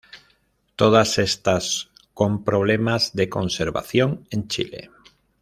Todas 0.77 1.19
estas 1.19 1.91
con 2.15 2.43
problemas 2.43 3.13
de 3.15 3.29
conservación 3.29 4.25
en 4.31 4.47
Chile. 4.47 4.89